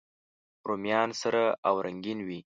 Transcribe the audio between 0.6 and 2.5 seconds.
رومیان سره او رنګین وي